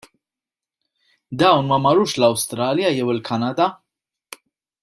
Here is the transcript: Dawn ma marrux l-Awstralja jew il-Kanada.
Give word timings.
Dawn 1.39 1.63
ma 1.67 1.77
marrux 1.83 2.11
l-Awstralja 2.17 2.89
jew 2.95 3.09
il-Kanada. 3.13 3.67